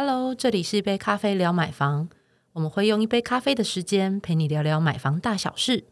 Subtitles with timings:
[0.00, 2.08] Hello，这里是一杯咖啡聊买房，
[2.52, 5.86] 我们会用一杯咖啡的时间陪你聊聊买房大小事。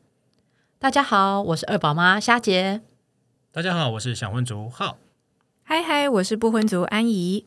[0.78, 2.82] 大家好，我是二宝妈虾姐。
[3.50, 4.98] 大家好，我是想婚族浩。
[5.64, 7.46] 嗨嗨，我是不婚族安怡。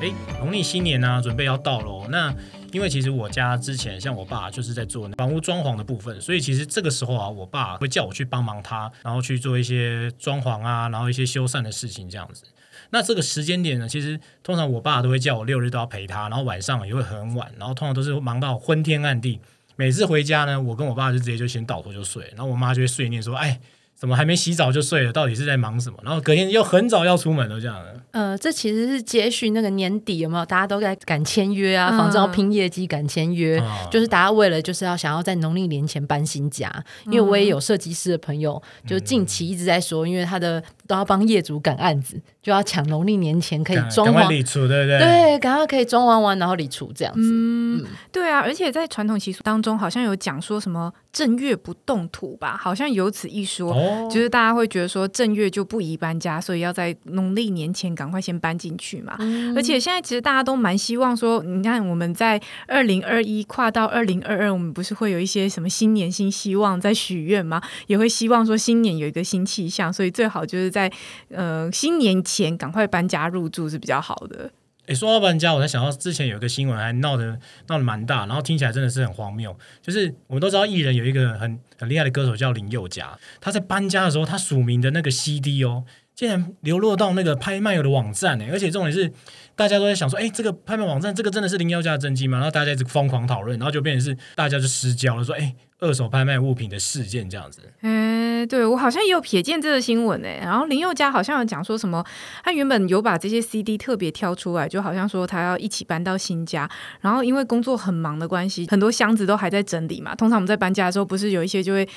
[0.00, 2.08] 哎，农历新年呢、准备要到喽。
[2.08, 2.34] 那
[2.72, 12.44] 因为其实我家之前像我爸就是在做房屋装潢的部分，所以其实这个时候啊，我爸会叫我去帮忙他，然后去做一些装潢啊，然后一些修缮的事情这样子。
[12.90, 19.40] 那这个时间点呢，其实通常我爸都会叫我六日都要陪他，然后晚上也会很晚，然后通常都是忙到昏天暗地。
[19.76, 23.60] 每次回家呢，我跟我爸就直接就先倒头就睡，然后我妈就会碎念说：“哎，
[24.00, 25.12] 怎么还没洗澡就睡了？
[25.12, 28.00] 到底是在忙什么？”然后隔天又很早要出门了，这样的。
[28.12, 30.46] 呃，这其实是接续那个年底有没有？
[30.46, 36.72] 大家都在赶签约啊，嗯房子要拼业绩赶签约，啊就是大家为了就是要想要在农历年前搬新家。
[37.04, 44.98] 因为我也有设计师的朋友，就近期一直在说，因为他的都要帮业主赶案子，就要抢农历年前可以装完，赶快理出，对不对？
[44.98, 47.20] 对，赶快可以装完完，然后理出这样子。
[47.22, 53.72] 嗯，对啊，而且在传统习俗当中，好像有讲说什么正月不动土吧，好像有此一说。
[53.72, 59.16] 哦，就是大家会觉得说正月就不宜搬家，所以要在农历年前赶快先搬进去嘛。
[59.54, 67.62] 而且现在其实大家都蛮希望说，你看我们在二零二一跨到二零二二，我们不是会有一些什么新年新希望在许愿吗？
[67.86, 70.96] 也会希望说新年有一个新气象，所以最好就是在在
[71.28, 74.50] 呃新年前赶快搬家入住是比较好的。
[74.86, 77.38] 诶，说到搬家，我才想到之前有一个新闻还闹得
[77.68, 79.56] 闹得蛮大，然后听起来真的是很荒谬。
[79.80, 89.12] 就是我们都知道艺人有一个很很厉害的歌手叫林宥嘉，他在搬家的时候，他署名的那个 CD 哦，竟然流落到那个拍卖的网站呢，而且重点是
[89.54, 92.38] 大家都在想说，哎，这个拍卖网站这个真的是林宥嘉的真迹吗？
[92.38, 97.62] 然后大家一直疯狂讨论，然后就变成是大家就失焦了，说，哎，二手拍卖物品的事件这样子。
[97.80, 102.04] 哎，对我好像也有瞥见这个新闻哎，然后林宥嘉好像有讲说什么，
[102.44, 106.68] 他原本有把这些 CD 特别挑出来，就好像说他要一起搬到新家，
[107.00, 110.14] 然后因为工作很忙的关系，很多箱子都还在整理嘛。
[110.14, 111.88] 通常我们在搬家的时候，不是有一些就会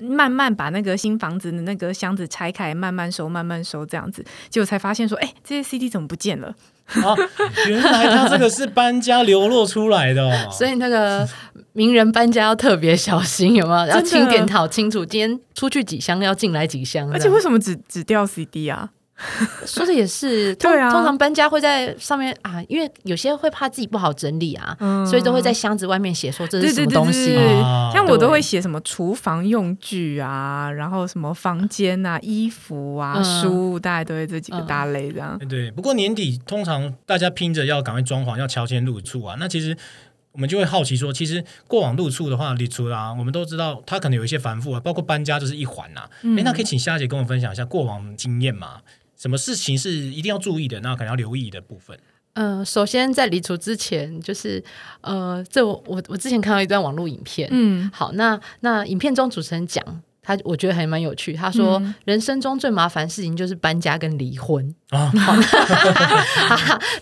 [0.00, 6.54] 慢慢把那个新房子的那个箱子拆开，慢慢收，慢慢收这样子，结果才发现说，哎，这些 CD 怎么不见了？
[6.86, 7.14] 啊，
[7.68, 10.32] 原来他这个是搬家流落出来的哦。
[10.50, 11.28] 所以那个
[11.72, 13.86] 名人搬家要特别小心，有没有？
[13.88, 17.10] 要清点好清楚，今天出去几箱，要进来几箱。
[17.12, 18.88] 而且为什么只只掉 CD 啊？
[19.64, 24.76] 说的也是，通对啊通常搬家会在上面啊，因为有些会怕自己不好整理啊，
[25.08, 27.32] 所以都会在箱子外面写说这是什么东西。
[27.34, 35.38] 对啊像我都对会写什么厨房用具啊，然后什么房间啊、衣服啊、嗯书，大概都会这几个大类这样。
[35.40, 39.36] 哎对，不过年底通常大家拼着要赶快装潢，要乔迁入住啊。
[39.40, 39.74] 那其实
[40.32, 46.10] 我们就会好奇说，其实过往入住的话，入住啊，我们都知道它可能有一些繁复啊，包括搬家就是一环呐、啊。
[46.22, 48.80] 哎、那可以请夏姐跟我分享一下过往经验吗？
[49.26, 51.98] 什么事情是一定要注意的，那可能要留意的部分？
[52.34, 54.62] 嗯、首先在离除之前，就是
[55.00, 59.84] 呃，这我我我之前看到一段网络影片，嗯，好，那那影片中主持人讲。
[60.22, 61.34] 他我觉得还蛮有趣。
[61.34, 64.74] 他说，嗯人生中最麻烦的事情就是搬家跟离婚。
[64.90, 65.08] 啊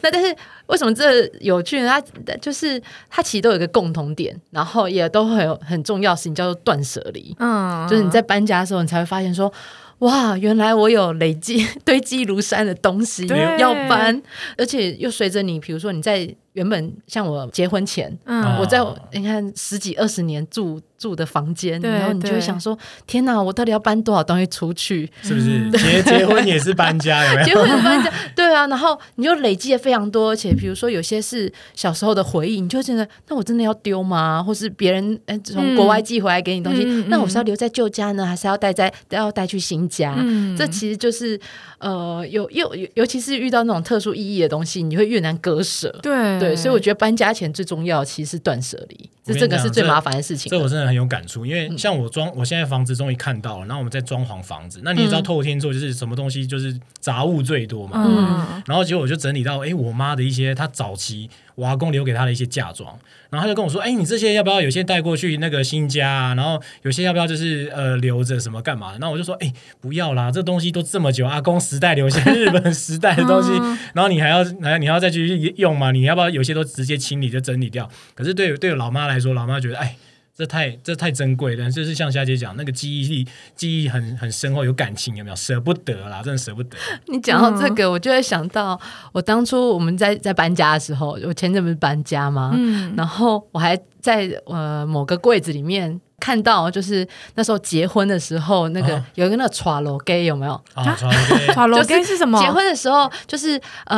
[0.02, 0.36] 那 但是
[0.66, 1.88] 为什么这有趣呢？
[1.88, 2.80] 它就是
[3.10, 7.34] 它其实都有一个共同点，然后也都会有很重要的事情叫做断舍离。
[7.38, 9.52] 嗯，就是你在搬家的时候，你才会发现说，
[9.98, 13.26] 哇，原来我有累积 堆积如山的东西
[13.58, 14.22] 要搬，
[14.56, 18.78] 而且又随着你，比如说你在原本像我结婚前，嗯我在
[19.12, 25.10] 你看十几二十年住住的房间，然后你就会想说，天哪，我到底要搬多少东西出去？
[25.20, 25.68] 是不是？
[25.72, 27.44] 结结婚也是搬家，有没有？
[27.46, 34.42] 结婚的搬家，对啊，然后你就累积了非常多，而且比如说有些是小时候的回忆，你就觉得，那我真的要丢吗？
[34.42, 40.14] 或是别人哎从国外寄回来给你东西，那我是要留在旧家呢，还是要带在要带去新家？
[40.18, 41.38] 嗯这其实就是
[41.78, 45.90] 呃，有又尤尤其是遇到那种特殊意义的东西，你会越难割舍。
[46.02, 50.56] 对对，所以我觉得搬家前最重要的其实是断舍离，这这个是最麻烦的事情了。
[50.58, 51.78] 这我真的很有感触，因为嗯。
[51.78, 55.22] 像我装，我现在房子终于看到了，然后我们在装潢房子，那你也知道嗯。
[55.22, 58.62] 透天座就是什么东西就是杂物最多嘛，嗯。
[58.66, 62.98] 然后结果我就整理到，哎，我妈的一些她早期我阿公留给他的一些嫁妆，
[63.30, 66.34] 然后他就跟我说，哎，你这些要不要有些带过去那个新家啊？
[66.34, 68.98] 然后有些要不要就是呃留着什么干嘛的？
[68.98, 73.50] 那我就说，哎，不要啦，这东西都这么久，阿公时代留下日本时代的东西，
[73.94, 75.92] 然后你还要还你还要再去用吗？
[75.92, 77.88] 你要不要有些都直接清理就整理掉？
[78.14, 79.96] 可是对对老妈来说，老妈觉得，哎。
[80.36, 85.36] 这太这太珍贵了，就是像霞姐讲那个记忆力，记忆很很深厚，有感情，有没有？
[85.36, 86.76] 舍不得啦，真的舍不得。
[87.06, 88.78] 你讲到这个，我就会想到
[89.12, 92.50] 我当初我们在在搬家的时候，我前阵不是搬家吗？
[92.54, 97.06] 嗯然后我还在呃某个柜子里面看到就是
[97.36, 100.60] 那时候结婚的时候，那个、啊有一个那个 l o gay 有没有？
[100.74, 102.40] 啊，罗根是什么？
[102.40, 103.96] 结婚的时候就是呃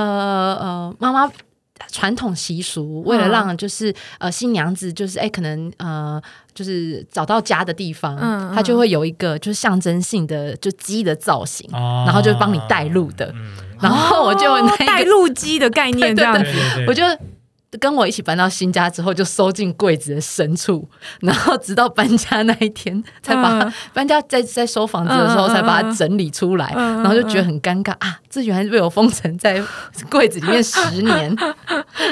[0.60, 1.32] 呃妈妈。
[1.90, 6.20] 传统习俗，为了让就是、呃新娘子就是哎、可能呃
[6.54, 13.26] 就是找到家的地方，嗯嗯它就会有一个就是象征性的就鸡的造型，哦然后就帮你带路的。
[13.34, 14.46] 嗯，然后我就
[14.86, 16.50] 带路鸡的概念这样子。
[16.88, 17.02] 我就
[17.78, 20.88] 跟我一起搬到新家之后，就收进柜子的深处，
[21.20, 29.62] 然后直到搬家那一天才把它、嗯搬家在在收房子的时候才把它整理出来，嗯嗯然后就觉得很尴尬啊，这原来是被我封存在
[30.10, 31.34] 柜子里面十年，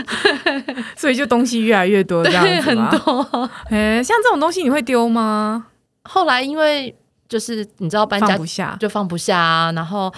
[0.96, 2.74] 所以就东西越来越多这样 对，很？
[2.90, 3.50] 多。
[3.70, 5.66] 哎，像这种东西你会丢吗？
[6.04, 6.94] 后来因为
[7.28, 8.76] 就是你知道搬家不下。
[8.80, 10.12] 就放不下啊，然后。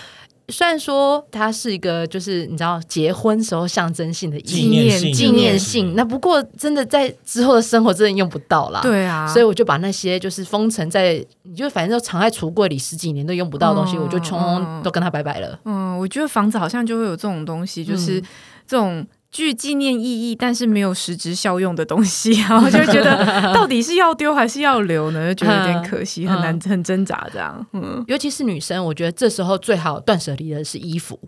[0.48, 8.80] 虽然说它是一个，就是你知道结婚时候象征性的纪念性纪念性，那不过真的在之后的生活真的用不到啦。
[8.80, 15.58] 对啊，所以我就把那些就是封存在，你就反正都藏在橱柜里十几年都用不到的东西，嗯我就通通都跟他拜拜了。
[15.64, 18.24] 嗯，我觉得房子好像就会有这种东西，就是嗯
[18.68, 25.34] 这种具纪念意义但是没有实质效用的东西， 然后就觉得到底是要丢还是要留呢？
[25.34, 27.66] 就觉得有点可惜，嗯很难很挣扎这样。
[27.72, 31.18] 嗯，尤其是女生，我觉得这时候最好断舍离的是衣服，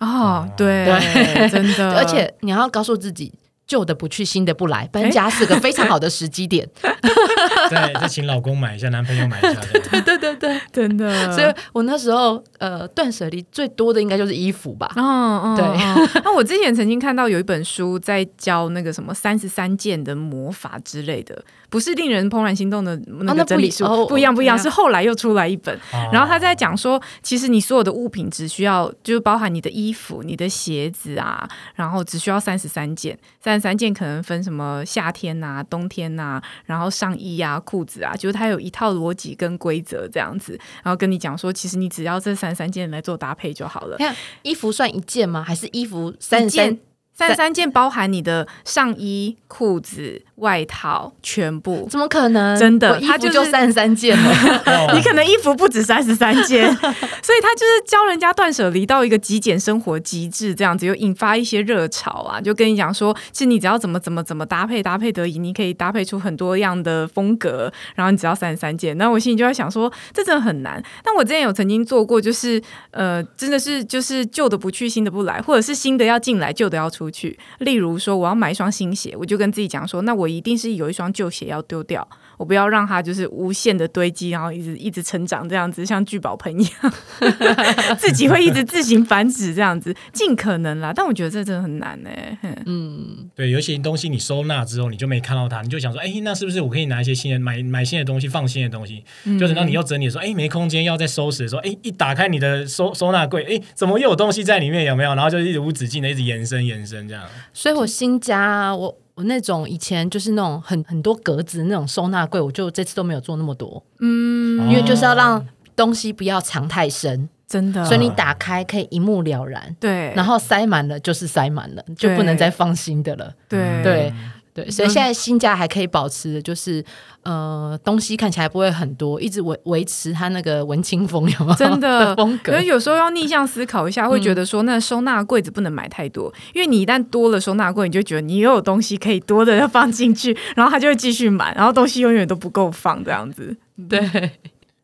[0.00, 3.32] 哦，对，对真的，而且你要告诉自己。
[3.68, 6.68] 旧的不去，新的不来，搬家是个非常好的时机点。
[7.68, 9.60] 对再请老公买一下，男朋友买一下，
[9.92, 14.90] 对对对对，真的，所以我那时候呃断舍离最多的应该就是衣服吧。
[14.96, 15.64] 嗯嗯，对。
[15.66, 26.08] 嗯 那我之前曾经看到有一本书在教那个什么三十三件的魔法之类的，不是令人怦然心动的那个整理书，哦不一样不一样，是后来又出来一本，哦。
[26.10, 43.96] 然后他在讲说，其实你所有的物品只需要，就是包含你的衣服、你的鞋子啊，然后只需要三十三件，三十三件可能分什么夏天呐、冬天呐、然后上衣啊、裤子啊，就是它有一套逻辑跟规则这样子，然后跟你讲说，其实你只要这三三件来做搭配就好了。
[43.98, 45.42] 看衣服算一件吗？
[45.42, 46.78] 还是衣服三件
[47.14, 47.34] 三？
[47.34, 51.86] 三件包含你的上衣、裤子、外套全部。
[51.90, 52.58] 怎么可能？
[52.58, 54.30] 真的我衣服就三十三件了。
[54.66, 68.96] 哦你可能衣服不止三十三件， 所以他就是教人家断舍离到一个极简生活极致，这样子又引发一些热潮啊，就跟你讲说，其实你只要怎么怎么怎么搭配搭配得宜，你可以搭配出很多样的风格，然后你只要三十三件。
[68.96, 70.82] 那我心里就在想说，这真的很难。
[71.04, 72.60] 但我之前有曾经做过，就是
[72.90, 77.38] 呃，真的是就是旧的不去，新的不来，或者是新的要进来，旧的要出去。
[77.58, 82.06] 例如说，我要买一双新鞋，我就跟自己讲说，那我一定是有一双旧鞋要丢掉。
[82.36, 86.92] 我不要让它就是无限的堆积，然后一直一直成长这样子，像聚宝盆一样，
[87.98, 90.92] 自己会一直自行繁殖这样子，尽可能啦。
[90.94, 92.10] 但我觉得这真的很难呢、
[92.40, 99.02] 哼嗯，对，有些东西你收纳之后，你就没看到它，你就想说，哎，那是不是我可以拿一些新的买买新的东西，放新的东西？
[99.24, 104.84] 就等到你要整理的时候，哎，没空间要再收拾的时候，哎，一打开你的收收纳柜，哎，怎么又有东西在里面？
[104.84, 105.12] 有没有？
[105.16, 107.24] 然后就一直无止境的一直延伸延伸这样。
[107.52, 115.44] 所以我新家啊我我那种以前就是那种很很多格子那种收纳柜，我就这次都没有做那么多，嗯，因为就是要让
[115.74, 119.74] 东西不要藏太深，真的，所以你打开可以一目了然。
[119.80, 123.34] 对，然后塞满了就是塞满了，就不能再放新的了。
[123.48, 123.82] 对。
[123.82, 124.14] 对
[124.64, 126.84] 对，所以现在新家还可以保持的就是，
[127.22, 131.54] 呃，东西看起来不会很多，一直维维持它那个文青风，有没有？
[131.54, 132.64] 真的 风格可是。
[132.66, 143.56] 有时候要逆向思考一下，会觉得说，那收纳柜子不能买太多，因为你一旦多了收纳柜，你就觉得你又有东西可以多的要放进去，然后它就会继续满，然后东西永远都不够放这样子。
[143.88, 144.00] 对，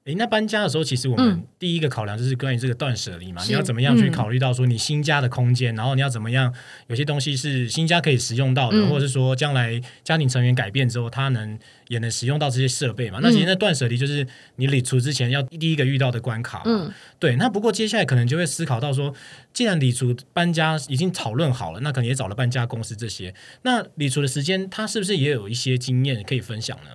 [0.05, 6.53] 诶，那搬家的时候，其实我们第一个考量就是关于这个断舍离嘛，是你要怎么样去考虑到说你新家的空间，然后你要怎么样，
[6.89, 11.59] 有些东西是新家可以使用到的，嗯或者是说将来家庭成员改变之后，他能
[11.89, 13.21] 也能使用到这些设备嘛。
[13.23, 16.65] 那其实那断舍离就是你理除之前要第一个遇到的关卡嘛。
[16.67, 19.15] 嗯对，那不过接下来可能就会思考到说，
[19.55, 26.91] 既然理除搬家已经讨论好了，那可能也找了搬家公司这些，那理除的时间，他是不是也有一些经验可以分享呢？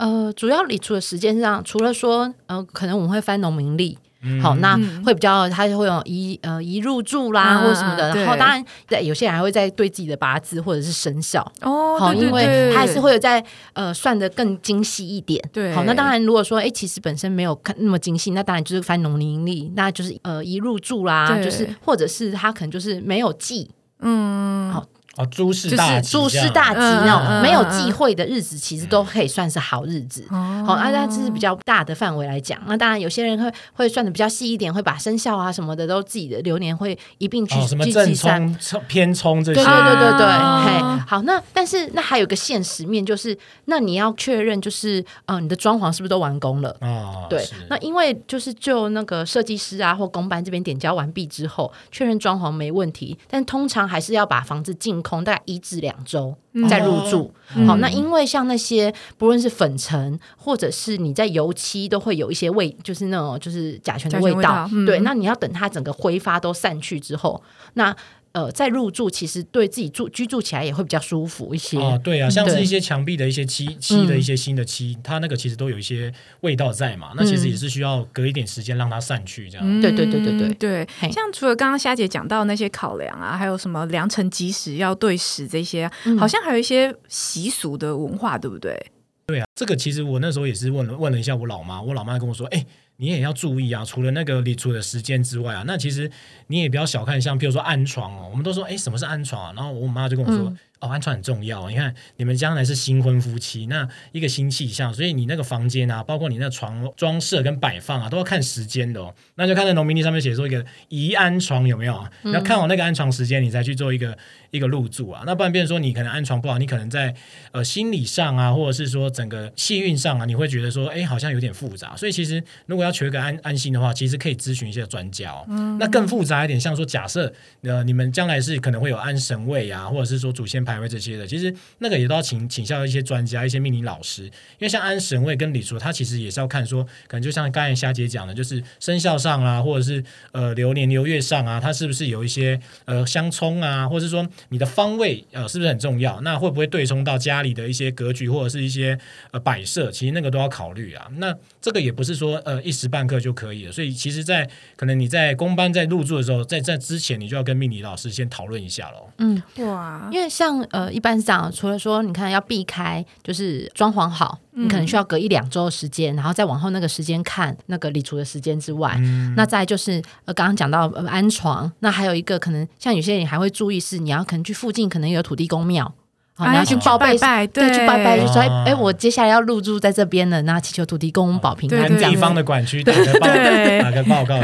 [0.00, 3.98] 呃，主要理除了时间上，除了说，呃，可能我们会翻农民历。
[4.22, 8.14] 嗯好，那嗯会比较，它会有一呃一入住啦，嗯或者什么的。
[8.14, 13.42] 然后当然，在有些人还会在对自己的八字或者是生肖，哦好，因为对它还是会有在
[13.72, 15.42] 呃算的更精细一点。
[15.52, 24.86] 对好，那当然如果说哎，其实本身没有看那么精细，那当然就是翻农民历，那就是呃一入住啦，就是或者是他可能就是没有记，嗯，哦
[25.20, 30.26] 哦，诸事大吉诸事大吉嗯那种没有嗯忌讳的日子，其实都可以算是好日子。
[30.30, 32.60] 哦好，那那这是比较大的范围来讲。
[32.66, 38.58] 那当然，有些人会会算的比较细一点，会把生肖啊什么的都自己的流年会一并去哦，什么正计算。
[38.58, 43.36] 冲、偏冲这些，对对对对对，啊嘿，好，那但是那还有一个现实面，就是
[43.66, 46.76] 那你要确认，就是呃，你的装潢是不是都完工了？
[46.80, 56.34] 啊，对，那因为就是就那个设计师啊或公班这边点交完毕之后，确认装潢没问题，但通常还是要把房子净空大概一至两周
[56.68, 57.32] 再入住。
[57.54, 64.38] 嗯好，那因为像那些不论是粉尘或者是你在油漆都会有一些味，就是那种就是甲醛的味道。
[64.38, 67.42] 味道嗯对，那你要等它整个挥发都散去之后，
[67.74, 67.94] 那
[68.32, 71.80] 呃在入住，其实对自己住居住起来也会比较舒服一些。
[71.80, 79.80] 啊，对啊，像是一些墙壁的一些漆漆的一些新的漆，它那个其实都有一些味道在嘛，那其实也是需要隔一点时间让它散去，这样。
[79.80, 88.78] 对对对对对嗯对像除了刚刚虾姐讲到那些考量啊，还有什么良辰吉时要对时这些好像还有一些习俗的文化，对不对？
[89.26, 92.66] 对啊，这个其实我那时候也是问了问了一下我老妈，我老妈跟我说，哎、
[93.00, 96.10] 你也要注意啊，除了那个你除的时间之外啊，那其实
[96.48, 99.52] 你也不要小看，像比如说安床哦，我们都说，哎、什么是安床啊？
[99.56, 101.68] 然后我妈就跟我说，哦，安床很重要。
[101.68, 109.14] 你看你们将来是新婚夫妻，那一个新气象，所以你那个房间啊，包括你那个床装饰跟摆放啊，都要看时间的哦。
[109.34, 112.10] 那就看在农民历上面写说一个宜安床有没有啊？
[112.22, 114.16] 你要看好那个安床时间，你再去做一个
[114.50, 115.22] 一个入住啊。
[115.26, 117.14] 那不然变成说你可能安床不好，你可能在
[117.52, 121.94] 呃心理上啊，或者是说整个气运上啊，你会觉得说，哎，好像有点复杂。
[121.94, 125.44] 所以其实如果要求一个安安心的话，其实可以咨询一些专家哦。
[125.78, 127.30] 那更复杂一点，像说假设
[127.62, 146.20] 呃你们将来是可能会有安神位啊，或者是说祖先牌位这些的，其实那个也都要请请教一些专家、一些命理老师，因为像安神位跟礼俗，它其实也是要看说，可能就像刚才霞姐讲的，就是生肖上啊，或者是呃流年流月上啊，它是不是有一些呃相冲啊，或者是说你的方位呃是不是很重要？
[146.20, 148.98] 那会不会对冲到家里的一些格局或者是一些
[149.32, 149.90] 呃摆设？
[149.90, 151.08] 其实那个都要考虑啊。
[151.16, 159.10] 那这个也不是说呃一时半刻就可以了，所以其实在可能你在公班在入住的时候，在在之前你就要跟命理老师先讨论一下喽。
[159.18, 168.96] 嗯，哇，因为像呃，一般是这样，除了说你看要避开，就是装潢好，你可能需要隔一两周的时间，然后再往后那个时间看那个理除的时间之外，
[169.36, 175.92] 那再就是呃，刚刚讲到、呃、安床，那还有一个可能像有些人还会注意是，你要可能去附近可能有土地公庙。
[176.40, 181.88] 好，你要去哎报备，拜拜对，去拜拜，就说哎我接下来要入住在这边了，那祈求土地公保平安。
[181.88, 182.18] 这样子。
[182.18, 183.80] 方的管区打个报对。
[183.82, 184.36] 打个报告。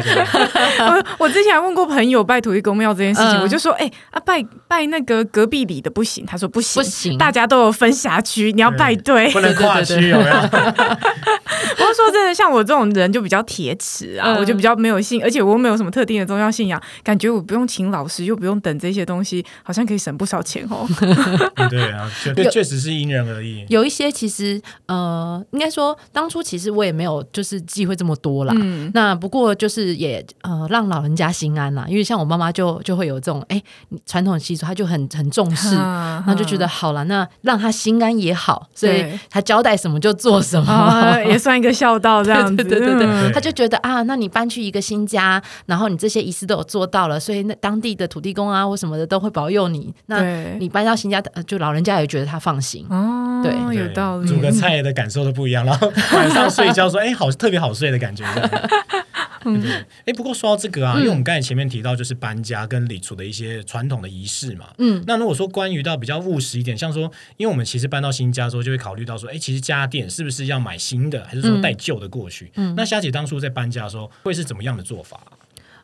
[0.87, 3.43] 我我之前还问过朋友拜土地公庙这件事情，嗯。
[3.43, 7.19] 我就说，哎、啊拜拜那个隔壁里的不行，他说不行，不行。
[7.19, 9.31] 大家都有分辖区，你要拜对。
[9.31, 10.37] 不能跨区有没有？
[11.77, 20.87] 不过说真的，像我这种人就比较铁齿啊，嗯我就比较没有信，而且我又没有什么特定的宗教信仰，感觉我不用请老师，又不用等这些东西，好像可以省不少钱哦。
[21.55, 23.65] 嗯 对啊，确对，确实是因人而异。
[23.69, 28.53] 有一些其实呃，应该说当初其实我也没有就是忌讳这么多啦。
[28.57, 33.63] 嗯，那不过就是也呃让老人家心安啦，因为像我妈妈就就会有这种哎
[34.05, 40.73] 传统习俗，她就很很重视，然那就觉得好了，那让她心安也好，所以对她交代什么就做什么。
[40.73, 42.57] 啊，也算一个孝道这样子。
[42.57, 49.95] 对对对对嗯对，他就觉得啊，那你搬去一个新家，然后你这些仪式都有做到了，所以那当地的土地公啊或什么的都会保佑你。
[50.07, 50.21] 那
[50.59, 52.85] 你搬到新家，呃就老人家也觉得他放心。
[52.91, 54.27] 哦，对有道理。
[54.27, 58.25] 煮个菜的感受都不一样，然后晚上睡觉说，哎，好特别好睡的感觉。
[60.05, 72.51] 哎，不过说到这个啊，因为我们刚才前面提到就是搬家跟礼俗的一些传统的仪式嘛，嗯，那如果说关于到比较务实一点，像说，因为我们其实搬到新家之后，就会考虑到说，哎，其实家电是不是要买新的，还是说带旧的过去？
[72.57, 75.21] 嗯那霞姐当初在搬家的时候，会是怎么样的做法？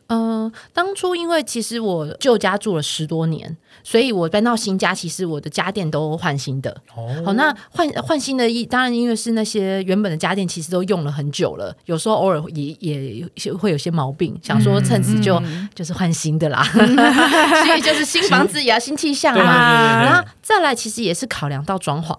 [0.07, 6.69] 嗯、当初因为其实我旧家住了十多年，所以我搬到新家，其实我的家电都换新的。
[6.95, 15.41] 哦，好，那换换新的一，当然因为是那些原本的家电，其实都用了很久了，有时候偶尔也也也会有些毛病，想说趁此就、
[15.73, 16.63] 就是换新的啦，
[17.65, 20.03] 所以就是新房子也要新气象嘛。
[20.03, 22.15] 然后再来，其实也是考量到装潢。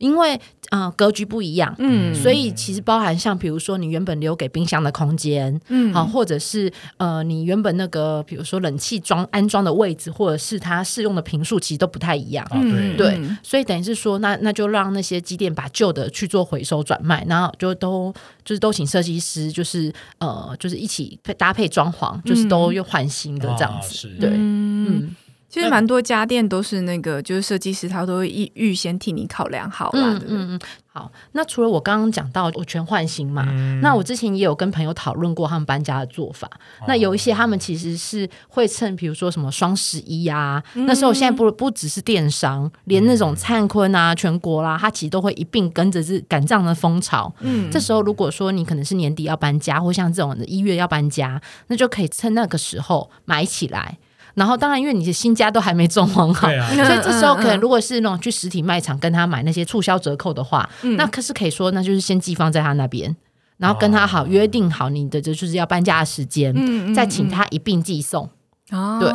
[0.00, 0.40] 因为
[0.70, 2.12] 呃格局不一样，嗯。
[2.14, 5.94] 所以其实包含像比如说你原本留给冰箱的空间，嗯。
[5.94, 12.44] 好，或者是呃你原本那个比如说冷气装安装的位置，或者是它适用的频数，其实都不太一样。
[12.50, 12.96] 啊，对。
[12.96, 18.12] 对嗯所以等于是说，那那就让那些机电把旧的去做回收转卖，然后就都
[18.44, 24.08] 就是都请设计师，就是呃，就是一起配搭配装潢，就是都又换新的这样子。
[24.18, 25.16] 对，嗯，嗯，
[25.50, 30.14] 其实蛮多家电都是那个，就是设计师他都会预预先替你考量好了。
[30.14, 30.60] 嗯嗯嗯。
[30.92, 33.44] 好，那除了我刚刚讲到我全换新嘛，
[33.80, 36.50] 那我之前也有跟朋友讨论过他们搬家的做法。
[36.88, 47.32] 那有一些他们其实是会趁，比如说什么双十一啊，那时候现在不不只是电商，连那种灿坤啊、全国啦，他其实都会一并跟着是赶这样的风潮。
[47.38, 53.98] 嗯，这时候如果说你可能是年底要搬家，或像这种一月要搬家，那就可以趁那个时候买起来。
[54.34, 56.48] 然后，当然，因为你的新家都还没装潢好，
[56.84, 63.14] 所以这时候可能如果是那种去实体卖场跟他买那些促销折扣的话，那可是可以说，那就是先寄放在他那边，
[63.58, 66.54] 然后跟他好约定好你的就是要搬家的时间，
[66.94, 68.28] 再请他一并寄送。
[68.70, 69.12] 对。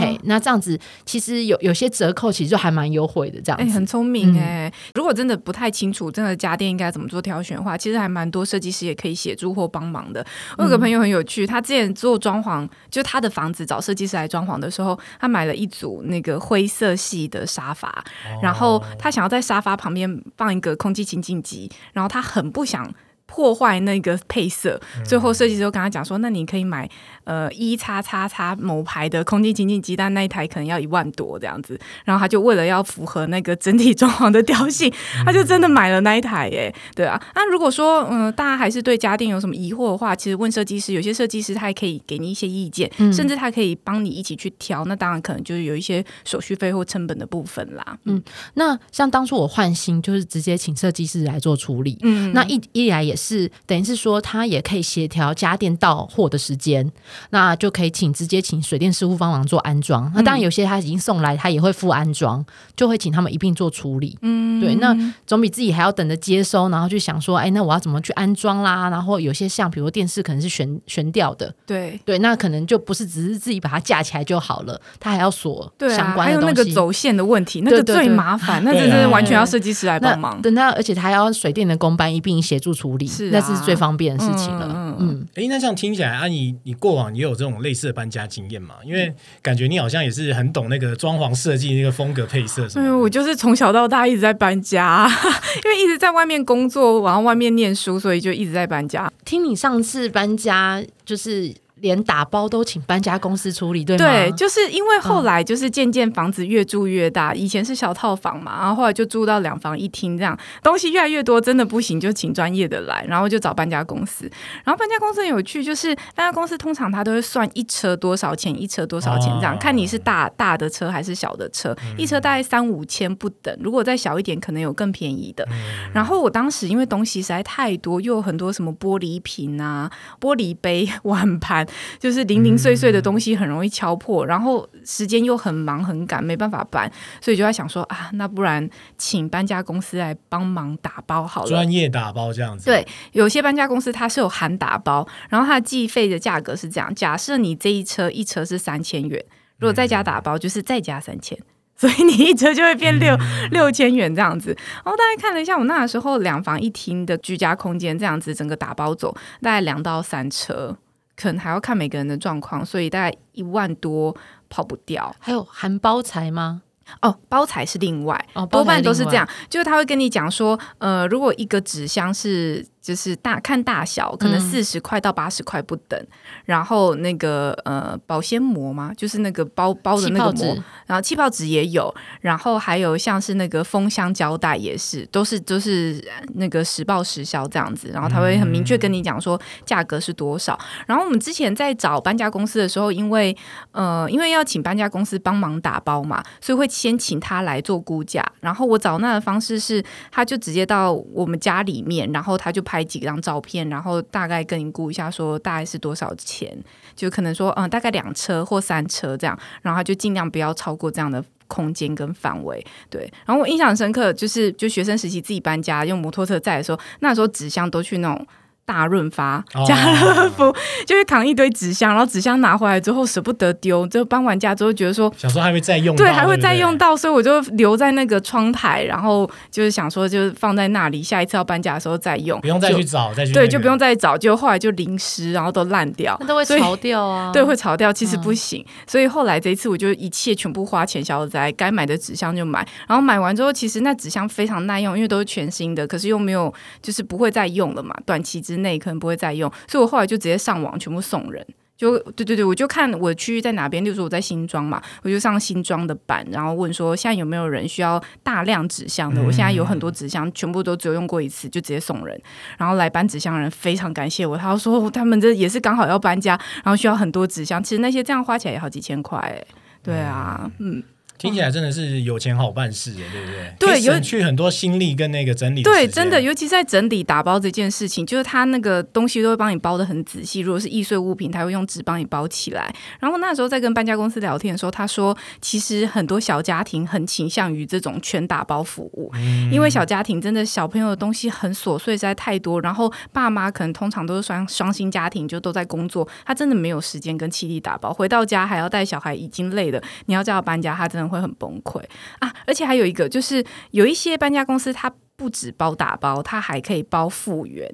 [0.00, 3.40] 嘿，那这样子其实有有些折扣，其实就还蛮优惠的。
[3.40, 4.72] 这样，哎，很聪明哎。
[4.94, 10.24] 如果真的不太清楚，真的家电应该怎么做挑选的话，其实还蛮多设计师也可以协助或帮忙的。
[10.58, 18.04] 我有个朋友很有趣，他之前做装潢，就他的房子找设计师来装潢的时候，他买了一组那个灰色系的沙发，
[18.42, 22.92] 然后他想要在沙发旁边放一个空气清净机，然后他很不想。
[23.26, 26.88] 破坏那个配色，最后设计师就跟他讲说：“那你可以买
[27.24, 34.92] 呃一叉叉叉某牌的空气清净机，但那一台可能要一万多这样子。”然后他就为了要符合那个整体装潢的调性，
[35.24, 36.72] 他就真的买了那一台耶。
[36.94, 44.84] 对啊，那如果说嗯大家还是对家电有什么疑惑的话，其实问设计师，有些设计师他也可以给你一些意见，甚至他可以帮你一起去调。
[44.84, 47.96] 那当然可能就是有一些手续费或成本的部分啦。
[48.04, 48.22] 嗯，
[48.54, 53.34] 那像当初我换新就是直接请设计师来做处理，嗯，那一一来也是。
[53.34, 56.88] 是等于是说，他也可以协调家电到货的时间，
[57.30, 60.08] 那就可以请直接请水电师傅帮忙做安装。
[60.14, 62.44] 那当然有些他已经送来，他也会付安装，
[62.76, 64.16] 就会请他们一并做处理。
[64.22, 68.88] 嗯，对，那总比自己还要等着接收，然后去想说，哎，那我要怎么去安装啦？
[68.88, 80.40] 然后有些像比如电视可能是悬悬吊的，对对，那可能就不是只是自己把它架起来就好了，他还要锁相关的东西，还有那个走线的问题，那个最麻烦，那真是完全要设计师来帮忙。
[80.42, 83.03] 等到，而且他还要水电的工班一并协助处理。
[83.06, 84.96] 是，那是最方便的事情了。
[84.98, 88.76] 嗯，哎，那这样听起来，啊，你你过往也有这种类似的搬家经验嘛？
[88.84, 92.86] 因为感觉你好像也是很懂那个装潢设计、那个风格配色什么。
[92.86, 95.08] 嗯，我就是从小到大一直在搬家，
[95.64, 99.10] 因为一直在外面工作，然后外面念书，所以就一直在搬家。
[99.24, 101.52] 听你上次搬家就是。
[101.84, 104.04] 连打包都请搬家公司处理，对吗？
[104.06, 114.24] 对，就是因为后来就是渐渐房子越住越大，以前是小套房嘛，然后后来就住到两房一厅这样，东西越来越多，真的不行就请专业的来，然后就找搬家公司。
[114.64, 125.46] 然后搬家公司很有趣，就是搬家公司通常他都会算一车多少钱，一车多少钱这样，看你是大大的车还是小的车，一车大概三五千不等，如果再小一点，可能有更便宜的。
[125.92, 131.68] 然后我当时因为东西实在太多，又有很多什么玻璃瓶啊、玻璃杯、碗盘。
[131.98, 142.64] 就是零零碎碎的东西很容易敲破，然后时间又很忙很赶，没办法搬，所以就在想说啊，那不然请搬家公司来帮忙打包好了，专业打包这样子。
[142.66, 149.24] 对，有些搬家公司它是有含打包，然后它的计费的价格是这样：假设你这一车一车是三千元，
[149.58, 151.38] 如果再加打包就是再加三千，
[151.76, 153.16] 所以你一车就会变六
[153.50, 154.56] 六千元这样子。
[154.84, 160.76] 然后大家看了一下，我那时候两房一厅的居家空间这样子，整个打包走大概两到三车。
[161.16, 164.16] 可能还要看每个人的状况，所以大概一万多
[164.48, 165.14] 跑不掉。
[165.18, 166.62] 还有含包材吗？
[167.00, 172.66] 哦，包材是另外，多半都是这样，就是他会跟你讲说，呃，如果一个纸箱是。
[172.84, 175.98] 就是大看大小，可能四十块到八十块不等。
[176.44, 180.54] 然后那个呃保鲜膜嘛，就是那个包包的那个膜，
[180.86, 187.88] 然后气泡纸也有，然后还有像是那个封箱胶带也是，都是都是那个实报实销这样子。
[187.88, 190.58] 然后他会很明确跟你讲说价格是多少。
[190.86, 193.34] 然后我们之前在找搬家公司的时候，因为
[193.72, 198.22] 呃因为要请搬家公司帮忙打包嘛，所以会先请他来做估价。
[198.40, 206.52] 然后我找那的方式是，他就直接到我们家里面，然后他就拍拍几张照片，然后大概跟你估一下，说大概是多少钱，
[206.96, 213.08] 就可能说，嗯，大概两车或三车这样，然后就尽量不要超过这样的空间跟范围，对。
[213.24, 218.26] 然后我印象深刻，就是就学生时期自己搬家用摩托车载的时候，那时候纸箱都去那种。
[218.66, 220.54] 大润发、家乐福
[220.86, 249.34] 就是扛一堆纸箱，然后纸箱拿回来之后舍不得丢，就搬完家之后觉得说，想说还会再用，对，还会再用到，所以我就留在那个窗台，然后就是想说，就是放在那里，下一次要搬家的时候再用，不用再去找，再去对，就不用再找，就后来就淋湿，然后都烂掉，那都会潮掉啊， 对，会潮掉，其实不行，所以后来这一次我就一切全部花钱消灾，该买的纸箱就买，然后买完之后，其实那纸箱非常耐用，因为都是全新的，可是又没有，就是不会再用了嘛，短期之内可能不会再。
[249.34, 251.44] 用，所以我后来就直接上网全部送人，
[251.76, 259.20] 就对对对，我就看我区域在哪边，例如说我在新庄嘛，我就上新庄的版，然后问说现在有没有人需要大量纸箱的？
[259.24, 262.16] 我现在有很多纸箱，全部都只有用过一次，就直接送人。
[262.56, 267.60] 然后来搬纸箱的人非常感谢我，他说他们这也是刚好要搬家，然后需要很多纸箱。
[267.60, 269.44] 其实那些这样花起来也好几千块，
[269.82, 270.80] 对啊，嗯。
[271.24, 273.54] 听起来真的是有钱好办事耶，对不对？
[273.58, 275.62] 对，省去很多心力跟那个整理。
[275.62, 280.40] 对，真的，尤其在整理打包这件事情，就是他那个东西都会帮你包的很仔细。
[280.40, 282.74] 如果是易碎物品，他会用纸帮你包起来。
[283.00, 289.10] 然后那时候在跟搬家公司聊天的时候，他说，其实很多小家庭很倾向于这种全打包服务，
[289.50, 292.60] 因为小家庭真的小朋友的东西很琐碎，实在太多。
[292.60, 297.92] 然后爸妈可能通常都是双双薪家庭，就都在工作，他真的没有时间跟气力打包。
[297.92, 301.82] 回到家还要带小孩，已经累了，你要叫他搬家，他真的会会很崩溃。
[302.18, 307.72] 啊，而且还有一个，就是有一些搬家公司，它不止包打包，它还可以包复原，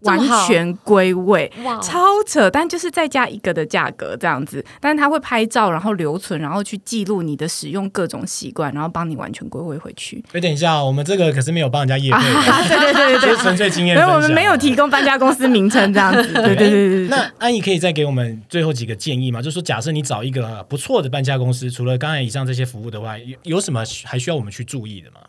[0.00, 1.50] 完全归位，
[1.82, 2.48] 超扯！
[2.50, 10.22] 但就是再加一个的价格这样子，但是他会拍照，然后留存，然后去记录你的使用各种习惯，然后帮你完全归位回去。
[10.32, 12.22] 哎，等一下，我们这个可是没有帮人家验配，
[12.68, 13.96] 对对对对，纯粹经验。
[13.96, 16.22] 所以我们没有提供搬家公司名称这样子。
[16.34, 17.08] 对对对对。
[17.08, 19.40] 那安姨可以再给我们最后几个建议吗？
[19.40, 25.20] 就是说，假设你找一个不错的搬家公司，除了刚才以上这些服务的话，有有什么还需要我们去注意的吗？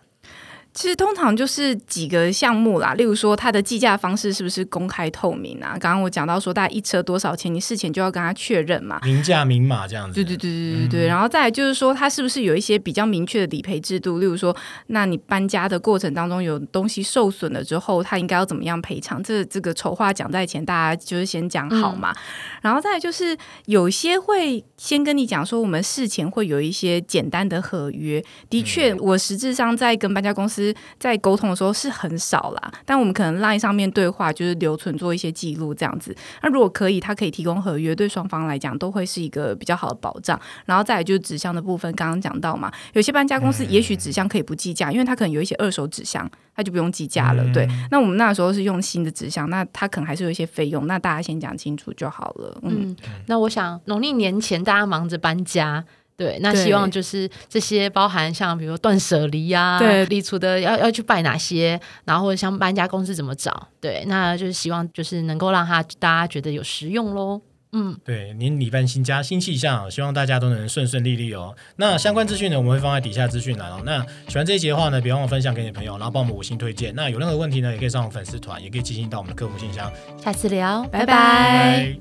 [0.78, 5.72] 其实通常就是几个项目啦，例如说它的计价方式是不是公开透明啊？
[5.72, 10.14] 刚刚我讲到说，大概一车多少钱，你事前就要跟他确认嘛，明价明码这样子。
[10.14, 11.08] 对对对对对对。
[11.08, 14.20] 然后再来就是说，它是不是有一些比较明确的理赔制度？
[14.20, 19.24] 例如说，那你搬家的过程当中有东西受损了之后，他应该要怎么样赔偿？
[19.24, 22.16] 这这个丑话讲在前，大家就是先讲好嘛。
[22.62, 23.36] 然后再来就是
[23.66, 28.24] 有些会先跟你讲说，我们事前会有一些简单的合约。
[28.48, 30.67] 的确，我实质上在跟搬家公司。
[31.00, 36.16] 在沟通的时候是很少啦，但我们可能 LINE 上面对话就是留存做一些记录这样子。
[36.42, 40.40] 那如果可以，他可以提供合约，对双方来讲都会是一个比较好的保障。
[40.66, 47.44] 然后再来就是纸箱的部分，刚刚讲到嘛，有些搬家公司也许纸箱可以不计价，因为他可能有一些二手纸箱，他就不用计价了。
[47.54, 52.58] 对，那我们那时候是用新的纸箱，那他可能还是有一些费用，那大家先讲清楚就好了。
[52.64, 52.96] 嗯，
[53.28, 55.84] 那我想农历年前大家忙着搬家。
[56.18, 67.40] 对，那希望就是这些包含像比如断舍离呀，对，立储的要要去拜哪些，然后或者像搬家公司怎么找，对，那就是希望就是能够让他大家觉得有实用喽。
[67.74, 71.54] 嗯，对，您礼拜新家新气象，希望大家都能顺顺利利哦。
[71.76, 73.82] 那相关资讯呢，我们会放在底下资讯栏哦。
[73.86, 76.96] 那喜欢这一集的话呢，别忘了分享给你朋友，然后帮我们五星推荐。
[76.96, 79.92] 那有任何问题呢，也可以上我们粉丝团，也可以寄信到我们的客服信箱。
[80.18, 81.96] 下次聊，拜拜。